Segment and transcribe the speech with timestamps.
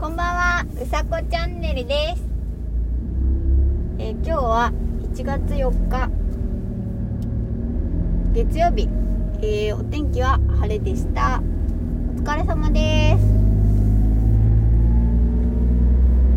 [0.00, 2.22] こんばんは、うさこチャンネルです。
[3.98, 4.72] えー今日は
[5.12, 6.08] 1月4日、
[8.32, 8.88] 月曜日、
[9.42, 11.42] えーお天気は晴れでした。
[12.16, 13.18] お疲れ様で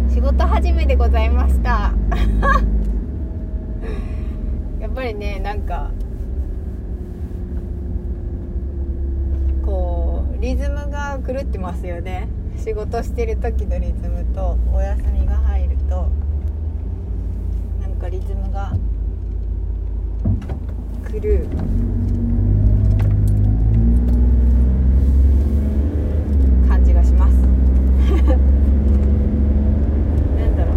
[0.09, 0.15] す。
[0.15, 1.93] 仕事始めでございました。
[4.81, 5.89] やっぱりね、なんか、
[9.65, 12.27] こうリズムが狂ってますよね
[12.57, 16.09] 仕事してる時のリズムとお休みが入ると
[17.81, 18.73] なんかリズムが
[21.11, 21.47] 狂う
[26.67, 27.41] 感じがしますな
[30.47, 30.75] んだろう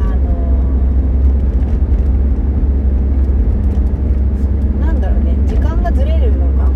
[0.00, 0.22] あの
[4.80, 6.66] なんだろうね時間がずれるのが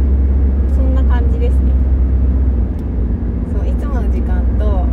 [0.74, 1.72] そんな感じですね
[3.52, 4.86] そういつもの時間と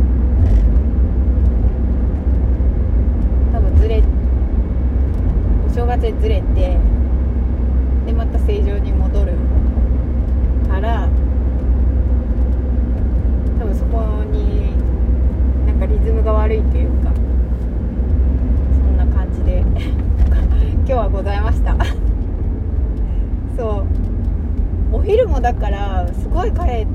[3.52, 4.02] 多分ずれ
[5.66, 6.78] お正月でずれて
[8.06, 9.32] でまた正常に戻る
[10.68, 11.08] から
[13.58, 14.76] 多分そこに
[15.66, 17.20] なんかリズムが悪いというかそ
[18.88, 19.64] んな感じで
[20.86, 21.76] 今日はございました。
[23.56, 23.84] そ
[24.92, 24.96] う。
[24.96, 26.86] お昼もだからすごい帰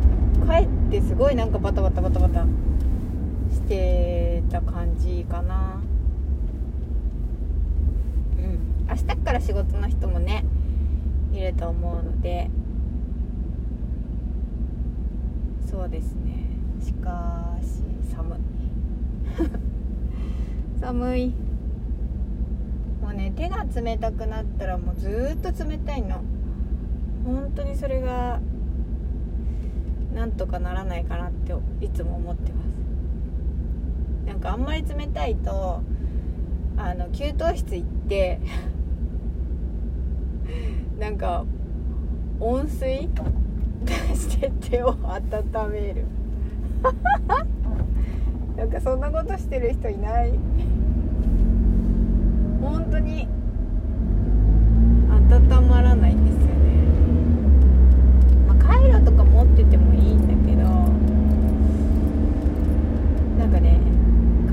[0.46, 2.46] 帰ってすごいなんかバタバタバタバタ
[3.52, 5.82] してた感じかな
[8.38, 10.46] うん明日から仕事の人もね
[11.34, 12.50] いると思うので。
[15.70, 16.48] そうですね。
[16.82, 17.84] しかし
[18.16, 18.40] 寒い。
[20.80, 21.34] 寒い。
[23.02, 26.22] もうね手が冷たくなったらもうずっと冷たいの。
[27.26, 28.40] 本当にそれが
[30.16, 31.54] なんとかならないかなって
[31.86, 32.68] いつも思ってます。
[34.26, 35.82] なんかあんまり冷たいと
[36.78, 38.40] あの給湯室行って
[41.00, 41.46] なんか
[42.40, 43.10] 温水？
[43.86, 46.06] 出して手を温める。
[48.58, 50.34] なんかそんなことしてる人いない？
[52.62, 53.28] 本当に。
[55.30, 56.48] 温まらないんですよね、
[58.48, 60.64] まあ、カイロとか持っててもいいんだけど。
[63.38, 63.78] なんかね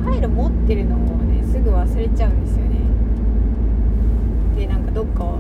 [0.04, 2.76] カイロ持ってるのをねすぐ忘れちゃうんですよね
[4.56, 5.38] でなんかどっかを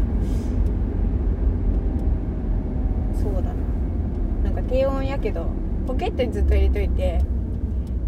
[3.20, 3.54] そうだな
[4.44, 5.46] なんか低温やけど
[5.86, 7.18] ポケットにずっと入れといて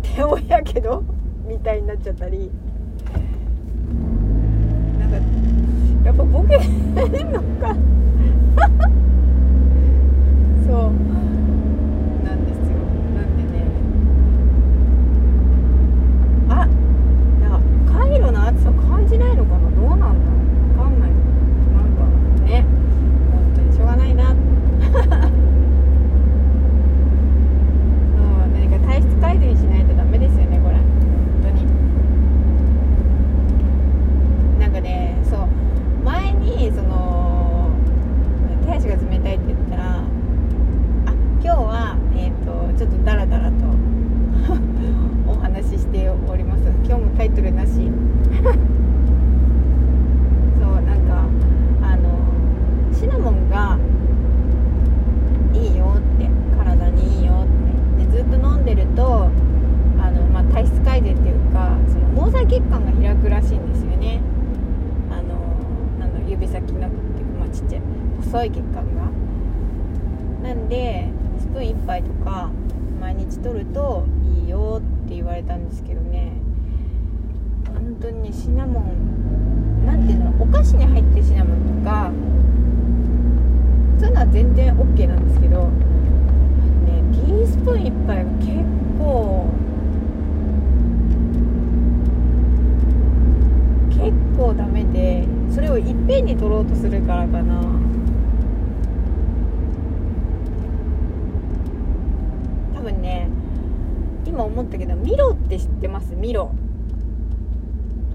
[0.02, 1.02] 低温やけど
[1.48, 2.50] みたいになっちゃったり。
[4.98, 5.16] なんか
[6.04, 6.64] やっぱボケて
[7.24, 7.74] んのか
[10.66, 10.92] そう
[12.24, 12.76] なんですよ
[13.14, 13.64] なんでね
[16.48, 16.66] あ
[17.40, 20.12] なんかカイロの暑さ感じないのかなどうなんだろ
[20.74, 21.16] うわかんないな
[21.82, 22.02] んか
[22.44, 22.64] ね
[23.32, 24.36] 本当にしょうがないなそう
[28.52, 30.84] 何か体質改善しないとダメですよねこれ本
[31.42, 31.66] 当に
[34.60, 35.46] なんかねそう
[36.04, 37.70] 前にその
[38.64, 40.04] 手足が冷たいって言ったらあ
[41.42, 43.56] 今日はえっ、とちょっとダラダラと
[45.28, 47.82] お話ししております今日もタイトルなしそう
[50.82, 51.28] なんか
[51.82, 52.08] あの
[52.92, 53.78] シナモンが
[55.52, 57.46] いいよって体にいいよっ
[57.98, 59.28] てでずっと飲んでると
[60.00, 64.20] あの、まあ、体質改善っていうかその毛細血管が開くらしいんですよね
[65.10, 65.34] あの
[65.98, 67.82] なんだろう指先のっていうか、まあ、ちっちゃい
[68.22, 69.10] 細い血管が
[70.42, 70.68] なん
[71.56, 72.50] プーン1杯とか
[73.00, 74.04] 毎日取ると
[74.42, 76.32] いいよって言われたんですけどね。
[77.66, 82.10] 本当にシナモンなんていうのお菓子に入ってるシナモンとか
[83.98, 85.68] そういうのは全然 OK なんですけど
[86.84, 88.48] ねティースプーン1杯が結
[88.98, 89.48] 構
[93.88, 97.62] 結構ダメでそれをいっぺんに取ろうとするからかな
[102.74, 103.28] 多分ね
[104.36, 106.14] 今思ったけどミロって知ってます？
[106.14, 106.50] ミロ。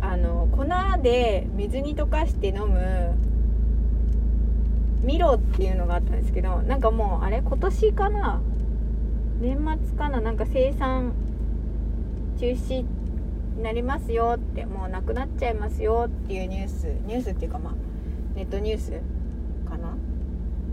[0.02, 0.66] あの粉
[1.02, 3.16] で水に溶かして飲む。
[5.02, 8.40] ミロっていうのがあったんですけどなんかもうあれ今年かな？
[9.40, 10.22] 年末かな？
[10.22, 11.14] なんか生産
[12.40, 16.84] 中止になりますよってもうなくなっちゃいますよっていうニュース。
[17.08, 17.74] ニュースっていうかまあ
[18.36, 18.92] ネットニュース
[19.68, 19.96] かな？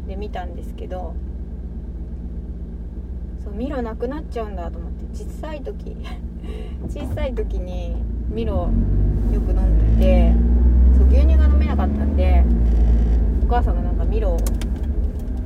[0.06, 1.15] で見たんですけど。
[3.43, 4.88] そうミロなくなっちゃうんだと思って。
[5.15, 5.97] 小さい時
[6.89, 7.97] 小さい時に
[8.31, 8.71] ミロ
[9.33, 10.33] よく飲んでて
[10.97, 12.45] そう牛乳が飲めなかったんで
[13.45, 14.37] お母さんがなんかミロを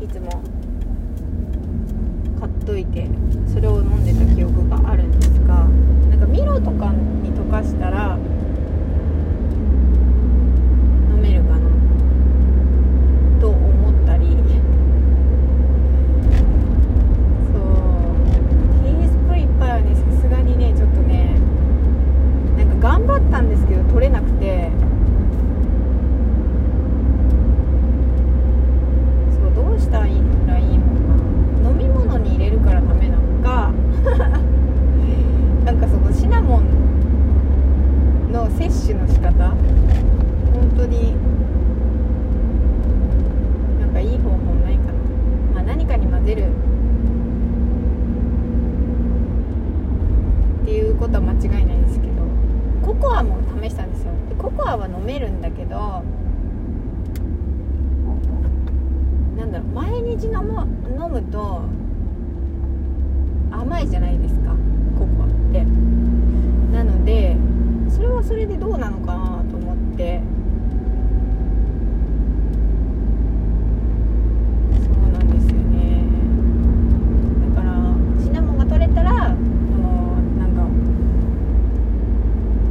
[0.03, 0.43] いつも
[2.41, 3.09] 買っといて
[3.53, 5.67] それを飲んでた記憶があるんですが
[6.11, 6.93] なんかミロとか
[7.23, 8.19] に溶かしたら
[11.11, 11.70] 飲めるかな
[13.41, 14.32] と思ったりそ
[17.59, 17.62] う
[18.82, 21.37] ティースプーンいっぱいはねさすがにねちょっとね
[22.56, 24.71] なんか頑張ったんですけど取れなくて
[29.31, 31.14] そうどうしたらいいのらいいのか
[31.62, 33.73] な飲み物に入れるからダメなのか
[35.64, 41.14] なんかそのシナモンの摂取の仕方本当に
[43.79, 44.93] なんかいい方法ないかな、
[45.55, 46.49] まあ、何かに混ぜる
[50.62, 52.12] っていうことは間違いないですけど
[52.85, 56.02] ココアも試したんですよでココアは飲めるんだけど
[59.37, 60.67] なんだろう毎日飲む
[61.02, 61.62] 飲むと
[63.50, 64.54] 甘いじゃないですか。
[64.96, 65.64] ココアって。
[66.72, 67.37] なので
[67.90, 70.20] それはそれでどうなのかなと思って。
[74.81, 76.04] そうなんですよね。
[77.54, 79.37] だからシナモンが取れたらこ
[79.78, 80.62] のなんか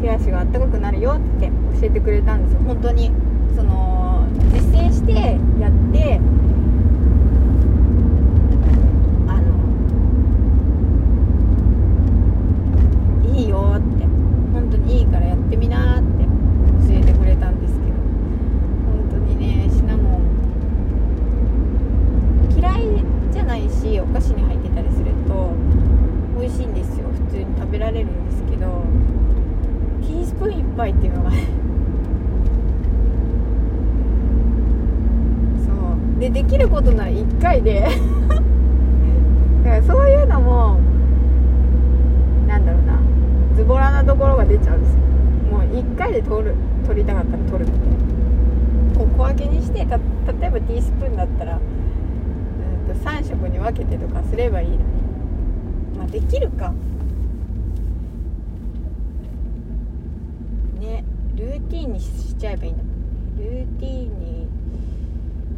[0.01, 1.51] 手足があったかくなるよって
[1.81, 2.62] 教えてくれたんですよ。
[2.66, 3.12] 本当に
[3.56, 5.12] その実践して
[5.60, 6.19] やって
[9.28, 9.51] あの
[13.36, 14.06] いいよって
[14.54, 16.24] 本当にいいからやってみなーって
[16.88, 20.21] 教えてくれたんですけど本当にねシナモン
[22.57, 25.54] 嫌いじゃないしお菓子に入ってたりすると
[26.40, 28.86] 美味しいんですよ普通に食べられるんですけど
[30.01, 31.48] ティースプーン1杯っていうのがね
[35.66, 37.88] そうでできることなら1回でだ
[39.69, 40.80] からそういうのも
[42.48, 43.00] なんだろうな
[43.56, 44.95] ズボラなところが出ちゃうんです。
[45.51, 46.56] もう1回で取る
[46.86, 47.98] 取りたかったら取るみたいな。
[48.98, 50.03] こう小分けにしてた例
[50.48, 54.81] えばティースプーンだったらうんと3食に分けてとかすればいいのに。
[55.98, 56.74] まあできるか。
[60.80, 61.04] ね
[61.36, 62.83] ルーティンにしちゃえばいいんだ
[63.38, 64.47] ルーティンに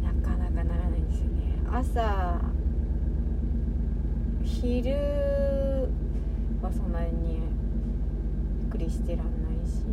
[0.02, 1.58] なかなかならないんですよね。
[1.72, 2.40] 朝
[4.42, 4.92] 昼
[6.62, 7.40] はそんなに
[8.74, 9.30] くりしてらんな
[9.62, 9.84] いし。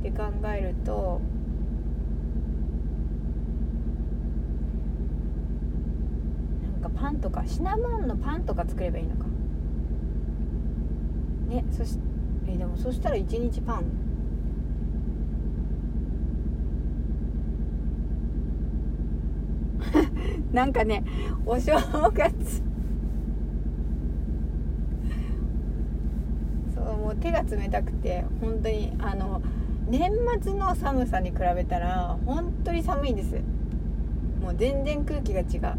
[0.00, 1.20] って考えると
[6.62, 9.24] なんかパンとかシナモンのパンとか作ればいいのか。
[11.48, 11.98] ねそし
[12.46, 13.84] えでもそしたら1日パン。
[20.52, 21.04] なんかね
[21.44, 21.72] お正
[22.12, 22.62] 月
[26.74, 29.42] そうもう手が冷たくて本当にあの
[29.88, 30.10] 年
[30.42, 33.40] 末の寒さに比べたら本当に寒いんです。
[34.40, 35.78] もう全然空気が違う。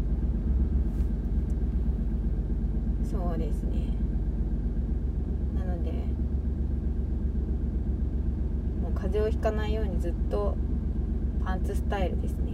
[3.10, 3.88] そうですね。
[5.54, 5.90] なので
[8.82, 10.56] もう風邪をひかないようにずっと
[11.44, 12.52] パンツスタイルですね。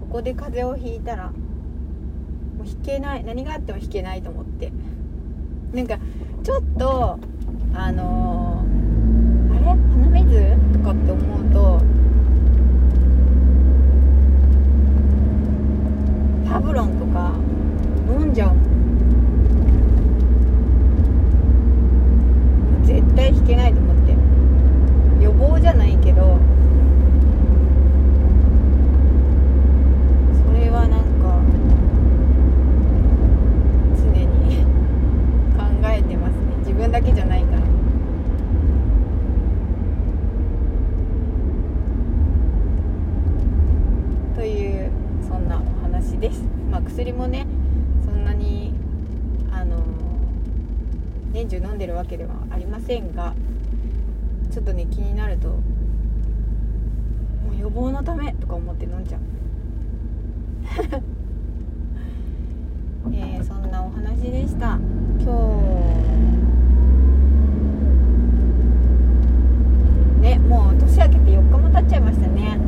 [0.00, 1.34] ここで風邪をひいたらも
[2.64, 3.24] う引けない。
[3.24, 4.72] 何があっても引けないと思って。
[5.72, 5.98] なんか
[6.42, 7.18] ちょっと
[7.74, 9.64] あのーあれ？
[9.66, 10.56] 鼻水？
[10.72, 11.80] とかって思うと
[16.50, 17.32] パブロンとか
[18.10, 18.62] 飲んじゃうも
[22.82, 24.12] う絶対引けないと思って
[25.22, 26.38] 予防じゃないけど
[30.32, 31.42] それはなんか
[33.96, 34.64] 常に
[35.54, 35.60] 考
[35.90, 37.62] えてますね自分だけじゃないから
[44.36, 44.90] という
[45.28, 45.48] そん
[46.18, 46.42] です。
[46.70, 47.46] まあ薬もね
[48.04, 48.74] そんなに
[49.52, 49.76] あの
[51.32, 53.34] 年中飲んでるわけではありませんが
[54.50, 55.56] ちょっとね気になるとも
[57.56, 59.20] う予防のためとか思って飲んじゃう。
[63.14, 64.78] えーそんなお話でした。
[65.20, 66.28] 今日
[70.20, 72.58] ねもう年明けて4日も経っちゃいましたね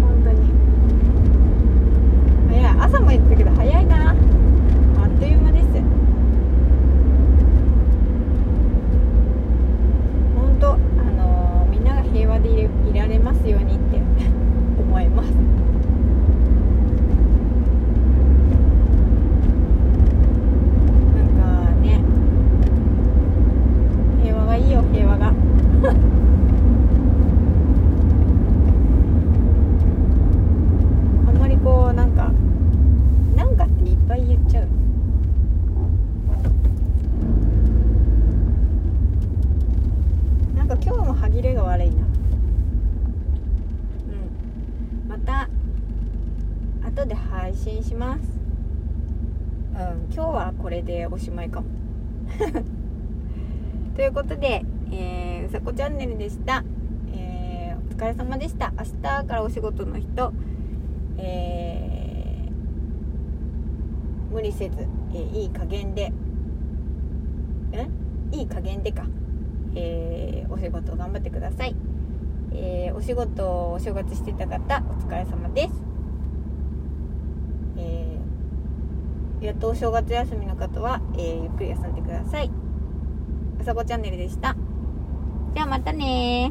[0.00, 0.54] 本当に
[47.54, 48.20] 配信します
[49.74, 51.66] うん今日はこれでおしまいかも。
[53.96, 56.64] ということで、えー、うさこチャンネルでした、
[57.14, 58.72] えー、お疲れ様でした。
[58.76, 58.92] 明日
[59.24, 60.32] からお仕事の人
[61.16, 66.14] えー、無理せず、えー、いい加減でん
[68.32, 69.06] いい加減でか、
[69.74, 71.74] えー、お仕事頑張ってください、
[72.52, 75.70] えー、お仕事お正月してた方お疲れ様です、
[77.78, 78.13] えー、
[79.44, 82.50] やっとお正月休みの方は、えー、ゆっくり休んでください。
[83.60, 84.56] あさこチャンネルでした。
[85.54, 86.50] じゃあまたね